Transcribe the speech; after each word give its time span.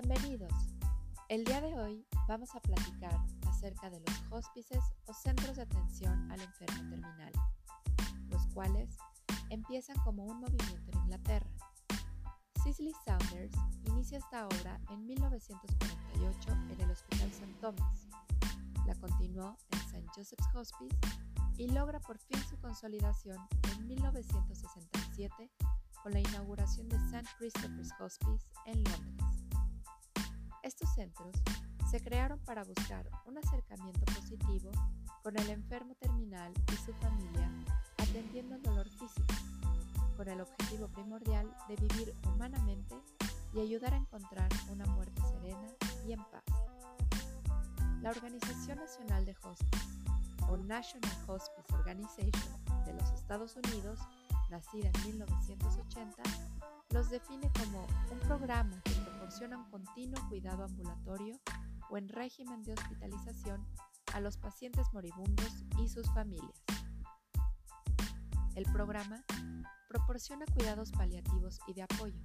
Bienvenidos. 0.00 0.52
El 1.28 1.42
día 1.42 1.60
de 1.60 1.76
hoy 1.76 2.06
vamos 2.28 2.54
a 2.54 2.60
platicar 2.60 3.20
acerca 3.48 3.90
de 3.90 3.98
los 3.98 4.22
hospices 4.30 4.78
o 5.06 5.12
centros 5.12 5.56
de 5.56 5.62
atención 5.62 6.30
al 6.30 6.40
enfermo 6.40 6.88
terminal, 6.88 7.32
los 8.28 8.46
cuales 8.54 8.96
empiezan 9.50 9.96
como 10.04 10.24
un 10.24 10.38
movimiento 10.38 10.92
en 10.92 10.98
Inglaterra. 11.00 11.50
Cicely 12.62 12.92
Saunders 13.04 13.50
inicia 13.86 14.18
esta 14.18 14.46
obra 14.46 14.80
en 14.88 15.04
1948 15.04 16.52
en 16.70 16.80
el 16.80 16.90
Hospital 16.92 17.30
St. 17.30 17.54
Thomas. 17.60 18.06
La 18.86 18.94
continuó 19.00 19.56
en 19.72 19.78
St. 19.80 20.06
Joseph's 20.14 20.46
Hospice 20.54 20.96
y 21.56 21.70
logra 21.70 21.98
por 21.98 22.18
fin 22.18 22.38
su 22.48 22.56
consolidación 22.60 23.36
en 23.72 23.88
1967 23.88 25.50
con 26.04 26.12
la 26.12 26.20
inauguración 26.20 26.88
de 26.88 26.98
St. 26.98 27.28
Christopher's 27.36 27.90
Hospice 27.98 28.46
en 28.64 28.84
Londres. 28.84 29.27
Estos 30.68 30.92
centros 30.92 31.34
se 31.90 31.98
crearon 31.98 32.38
para 32.40 32.62
buscar 32.62 33.08
un 33.24 33.38
acercamiento 33.38 34.04
positivo 34.04 34.70
con 35.22 35.34
el 35.38 35.48
enfermo 35.48 35.94
terminal 35.94 36.52
y 36.70 36.76
su 36.76 36.92
familia 36.92 37.50
atendiendo 37.96 38.56
el 38.56 38.62
dolor 38.62 38.86
físico, 38.90 39.32
con 40.14 40.28
el 40.28 40.42
objetivo 40.42 40.88
primordial 40.88 41.50
de 41.68 41.76
vivir 41.76 42.12
humanamente 42.26 42.94
y 43.54 43.60
ayudar 43.60 43.94
a 43.94 43.96
encontrar 43.96 44.50
una 44.70 44.84
muerte 44.88 45.22
serena 45.22 45.68
y 46.06 46.12
en 46.12 46.22
paz. 46.24 46.44
La 48.02 48.10
Organización 48.10 48.76
Nacional 48.76 49.24
de 49.24 49.34
Hospice 49.42 49.88
o 50.50 50.58
National 50.58 51.16
Hospice 51.28 51.72
Organization 51.72 52.84
de 52.84 52.92
los 52.92 53.10
Estados 53.12 53.56
Unidos, 53.56 54.00
nacida 54.50 54.90
en 54.92 55.06
1980, 55.06 56.22
los 56.90 57.10
define 57.10 57.50
como 57.52 57.86
un 58.10 58.18
programa 58.20 58.80
que 58.82 58.92
proporciona 58.92 59.58
un 59.58 59.70
continuo 59.70 60.20
cuidado 60.28 60.64
ambulatorio 60.64 61.38
o 61.90 61.98
en 61.98 62.08
régimen 62.08 62.62
de 62.62 62.72
hospitalización 62.72 63.66
a 64.14 64.20
los 64.20 64.38
pacientes 64.38 64.86
moribundos 64.92 65.64
y 65.78 65.88
sus 65.88 66.06
familias. 66.12 66.64
El 68.54 68.64
programa 68.72 69.22
proporciona 69.88 70.44
cuidados 70.54 70.90
paliativos 70.92 71.60
y 71.66 71.74
de 71.74 71.82
apoyo, 71.82 72.22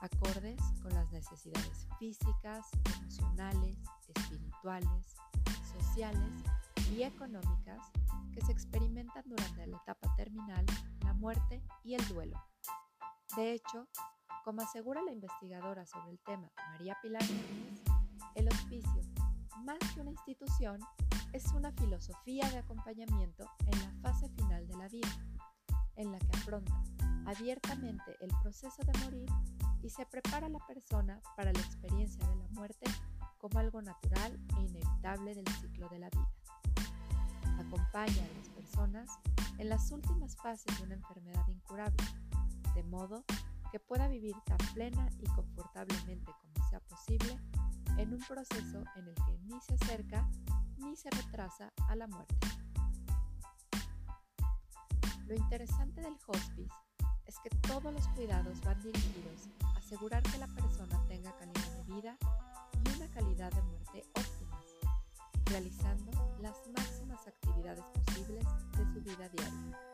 acordes 0.00 0.60
con 0.82 0.92
las 0.94 1.12
necesidades 1.12 1.86
físicas, 1.98 2.66
emocionales, 2.96 3.76
espirituales, 4.14 5.14
sociales 5.62 6.32
y 6.90 7.02
económicas 7.02 7.90
que 8.34 8.40
se 8.40 8.52
experimentan 8.52 9.22
durante 9.26 9.66
la 9.66 9.76
etapa 9.76 10.14
terminal, 10.16 10.64
la 11.04 11.12
muerte 11.12 11.62
y 11.84 11.94
el 11.94 12.08
duelo. 12.08 12.51
De 13.36 13.52
hecho, 13.54 13.88
como 14.44 14.60
asegura 14.60 15.00
la 15.00 15.12
investigadora 15.12 15.86
sobre 15.86 16.10
el 16.10 16.20
tema 16.20 16.52
María 16.72 16.98
Pilar 17.00 17.22
Núñez, 17.22 17.80
el 18.34 18.48
hospicio, 18.48 19.02
más 19.64 19.78
que 19.94 20.02
una 20.02 20.10
institución, 20.10 20.78
es 21.32 21.46
una 21.52 21.72
filosofía 21.72 22.50
de 22.50 22.58
acompañamiento 22.58 23.46
en 23.66 23.80
la 23.80 23.90
fase 24.02 24.28
final 24.30 24.68
de 24.68 24.76
la 24.76 24.88
vida, 24.88 25.08
en 25.96 26.12
la 26.12 26.18
que 26.18 26.36
afronta 26.36 26.74
abiertamente 27.24 28.16
el 28.20 28.30
proceso 28.42 28.82
de 28.82 28.98
morir 28.98 29.30
y 29.82 29.88
se 29.88 30.04
prepara 30.04 30.46
a 30.46 30.50
la 30.50 30.66
persona 30.66 31.18
para 31.34 31.54
la 31.54 31.60
experiencia 31.60 32.26
de 32.28 32.36
la 32.36 32.48
muerte 32.48 32.84
como 33.38 33.58
algo 33.58 33.80
natural 33.80 34.38
e 34.58 34.62
inevitable 34.62 35.34
del 35.34 35.48
ciclo 35.54 35.88
de 35.88 36.00
la 36.00 36.10
vida. 36.10 36.30
Acompaña 37.58 38.24
a 38.24 38.38
las 38.38 38.48
personas 38.50 39.10
en 39.56 39.70
las 39.70 39.90
últimas 39.90 40.36
fases 40.36 40.76
de 40.78 40.84
una 40.84 40.94
enfermedad 40.94 41.46
incurable, 41.48 42.04
de 42.74 42.82
modo 42.84 43.24
que 43.70 43.80
pueda 43.80 44.08
vivir 44.08 44.34
tan 44.44 44.58
plena 44.74 45.08
y 45.20 45.26
confortablemente 45.26 46.30
como 46.40 46.68
sea 46.68 46.80
posible 46.80 47.38
en 47.98 48.12
un 48.12 48.20
proceso 48.20 48.84
en 48.96 49.08
el 49.08 49.14
que 49.14 49.38
ni 49.44 49.60
se 49.60 49.74
acerca 49.74 50.28
ni 50.78 50.96
se 50.96 51.10
retrasa 51.10 51.72
a 51.88 51.96
la 51.96 52.06
muerte. 52.06 52.36
Lo 55.26 55.34
interesante 55.34 56.00
del 56.02 56.16
hospice 56.26 56.74
es 57.26 57.38
que 57.38 57.50
todos 57.60 57.92
los 57.92 58.06
cuidados 58.08 58.60
van 58.62 58.82
dirigidos 58.82 59.48
a 59.64 59.78
asegurar 59.78 60.22
que 60.22 60.38
la 60.38 60.48
persona 60.48 61.02
tenga 61.08 61.34
calidad 61.36 61.70
de 61.76 61.94
vida 61.94 62.18
y 62.84 62.96
una 62.96 63.08
calidad 63.10 63.52
de 63.52 63.62
muerte 63.62 64.04
óptimas, 64.14 64.66
realizando 65.46 66.36
las 66.40 66.56
máximas 66.76 67.26
actividades 67.26 67.84
posibles 68.04 68.44
de 68.76 68.92
su 68.92 69.00
vida 69.00 69.28
diaria. 69.28 69.91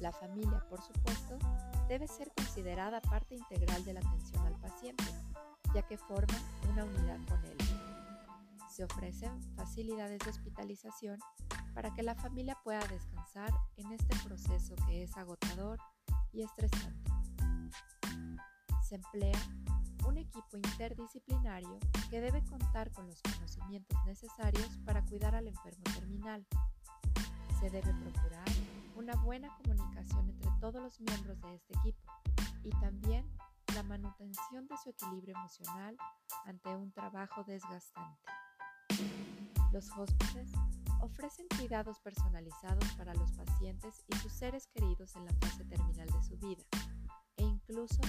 La 0.00 0.12
familia, 0.12 0.64
por 0.70 0.80
supuesto, 0.80 1.38
debe 1.86 2.08
ser 2.08 2.32
considerada 2.34 3.02
parte 3.02 3.34
integral 3.34 3.84
de 3.84 3.92
la 3.92 4.00
atención 4.00 4.46
al 4.46 4.58
paciente, 4.58 5.04
ya 5.74 5.82
que 5.82 5.98
forma 5.98 6.38
una 6.72 6.86
unidad 6.86 7.18
con 7.28 7.44
él. 7.44 7.56
Se 8.70 8.84
ofrecen 8.84 9.42
facilidades 9.56 10.18
de 10.20 10.30
hospitalización 10.30 11.18
para 11.74 11.92
que 11.92 12.02
la 12.02 12.14
familia 12.14 12.56
pueda 12.64 12.80
descansar 12.86 13.52
en 13.76 13.92
este 13.92 14.16
proceso 14.24 14.74
que 14.86 15.02
es 15.02 15.14
agotador 15.18 15.78
y 16.32 16.44
estresante. 16.44 17.10
Se 18.82 18.94
emplea 18.94 19.38
un 20.06 20.16
equipo 20.16 20.56
interdisciplinario 20.56 21.78
que 22.08 22.22
debe 22.22 22.42
contar 22.44 22.90
con 22.92 23.06
los 23.06 23.20
conocimientos 23.20 23.98
necesarios 24.06 24.78
para 24.86 25.04
cuidar 25.04 25.34
al 25.34 25.46
enfermo 25.46 25.84
terminal. 25.94 26.46
Se 27.60 27.68
debe 27.68 27.92
procurar 27.92 28.48
una 29.00 29.16
buena 29.16 29.48
comunicación 29.56 30.28
entre 30.28 30.50
todos 30.60 30.82
los 30.82 31.00
miembros 31.00 31.40
de 31.40 31.54
este 31.54 31.72
equipo 31.78 32.12
y 32.62 32.70
también 32.80 33.26
la 33.74 33.82
manutención 33.82 34.68
de 34.68 34.76
su 34.76 34.90
equilibrio 34.90 35.34
emocional 35.36 35.96
ante 36.44 36.76
un 36.76 36.92
trabajo 36.92 37.42
desgastante. 37.44 38.20
Los 39.72 39.90
hospices 39.96 40.52
ofrecen 41.00 41.46
cuidados 41.56 41.98
personalizados 42.00 42.84
para 42.98 43.14
los 43.14 43.32
pacientes 43.32 44.04
y 44.06 44.16
sus 44.16 44.32
seres 44.32 44.66
queridos 44.66 45.16
en 45.16 45.24
la 45.24 45.32
fase 45.40 45.64
terminal 45.64 46.08
de 46.08 46.22
su 46.22 46.36
vida 46.36 46.62
e 47.38 47.42
incluso 47.42 48.02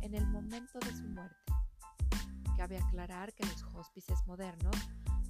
en 0.00 0.14
el 0.14 0.26
momento 0.28 0.78
de 0.78 0.96
su 0.96 1.04
muerte. 1.08 1.36
Cabe 2.56 2.78
aclarar 2.78 3.34
que 3.34 3.44
los 3.44 3.62
hospices 3.74 4.26
modernos 4.26 4.74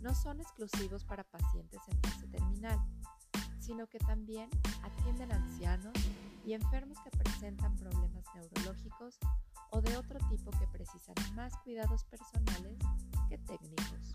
no 0.00 0.14
son 0.14 0.40
exclusivos 0.40 1.04
para 1.04 1.24
pacientes 1.24 1.80
en 1.88 2.00
fase 2.02 2.28
terminal, 2.28 2.78
sino 3.60 3.86
que 3.86 3.98
también 3.98 4.48
atienden 4.82 5.32
ancianos 5.32 5.94
y 6.44 6.54
enfermos 6.54 6.98
que 7.00 7.10
presentan 7.10 7.76
problemas 7.76 8.24
neurológicos 8.34 9.18
o 9.70 9.80
de 9.80 9.96
otro 9.96 10.18
tipo 10.28 10.50
que 10.52 10.66
precisan 10.68 11.14
más 11.34 11.52
cuidados 11.58 12.04
personales 12.04 12.78
que 13.28 13.38
técnicos. 13.38 14.14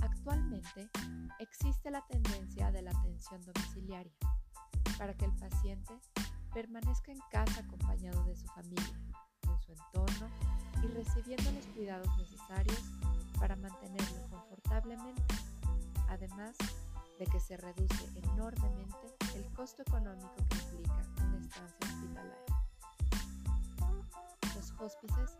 Actualmente 0.00 0.88
existe 1.38 1.90
la 1.90 2.04
tendencia 2.06 2.70
de 2.72 2.82
la 2.82 2.90
atención 2.90 3.40
domiciliaria 3.42 4.12
para 4.98 5.14
que 5.14 5.26
el 5.26 5.32
paciente 5.32 5.94
permanezca 6.52 7.12
en 7.12 7.18
casa 7.30 7.60
acompañado 7.60 8.24
de 8.24 8.36
su 8.36 8.46
familia, 8.46 9.00
en 9.42 9.60
su 9.60 9.72
entorno 9.72 10.28
y 10.82 10.86
recibiendo 10.86 11.50
los 11.52 11.66
cuidados 11.66 12.08
necesarios 12.16 12.80
para 13.38 13.56
mantenerlo 13.56 14.28
confortablemente, 14.30 15.22
además 16.08 16.56
de 17.18 17.26
que 17.26 17.40
se 17.40 17.56
reduce 17.56 18.08
enormemente 18.16 19.16
el 19.36 19.44
costo 19.54 19.82
económico 19.82 20.34
que 20.48 20.56
implica 20.56 21.06
una 21.22 21.38
estancia 21.38 21.78
hospitalaria. 21.82 22.44
Los 24.54 24.72
hóspices 24.78 25.38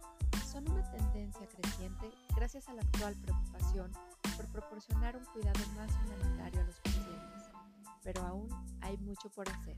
son 0.51 0.71
una 0.71 0.89
tendencia 0.91 1.47
creciente 1.49 2.11
gracias 2.37 2.69
a 2.69 2.75
la 2.75 2.83
actual 2.83 3.15
preocupación 3.17 3.93
por 4.37 4.47
proporcionar 4.49 5.17
un 5.17 5.25
cuidado 5.27 5.61
más 5.77 5.91
humanitario 6.05 6.61
a 6.61 6.65
los 6.65 6.81
pacientes, 6.81 7.43
pero 8.03 8.22
aún 8.22 8.48
hay 8.81 8.97
mucho 8.98 9.31
por 9.31 9.48
hacer. 9.48 9.77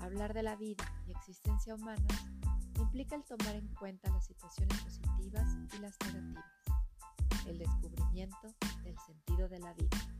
Hablar 0.00 0.34
de 0.34 0.42
la 0.42 0.54
vida 0.56 0.84
y 1.06 1.12
existencia 1.12 1.74
humana 1.74 2.06
implica 2.78 3.16
el 3.16 3.24
tomar 3.24 3.56
en 3.56 3.66
cuenta 3.74 4.10
las 4.10 4.26
situaciones 4.26 4.80
positivas 4.80 5.48
y 5.74 5.78
las 5.78 5.96
negativas, 6.04 6.44
el 7.46 7.58
descubrimiento 7.58 8.54
del 8.84 8.96
sentido 9.00 9.48
de 9.48 9.58
la 9.58 9.72
vida. 9.74 10.15